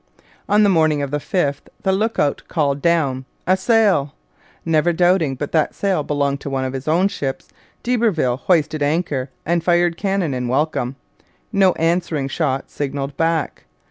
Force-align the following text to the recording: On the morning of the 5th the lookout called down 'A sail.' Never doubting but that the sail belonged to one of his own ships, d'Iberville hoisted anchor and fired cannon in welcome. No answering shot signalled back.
On 0.49 0.63
the 0.63 0.67
morning 0.67 1.03
of 1.03 1.11
the 1.11 1.19
5th 1.19 1.59
the 1.83 1.91
lookout 1.91 2.41
called 2.47 2.81
down 2.81 3.25
'A 3.45 3.55
sail.' 3.57 4.15
Never 4.65 4.93
doubting 4.93 5.35
but 5.35 5.51
that 5.51 5.73
the 5.73 5.75
sail 5.75 6.01
belonged 6.01 6.41
to 6.41 6.49
one 6.49 6.65
of 6.65 6.73
his 6.73 6.87
own 6.87 7.07
ships, 7.07 7.49
d'Iberville 7.83 8.37
hoisted 8.37 8.81
anchor 8.81 9.29
and 9.45 9.63
fired 9.63 9.97
cannon 9.97 10.33
in 10.33 10.47
welcome. 10.47 10.95
No 11.53 11.73
answering 11.73 12.29
shot 12.29 12.71
signalled 12.71 13.15
back. 13.15 13.65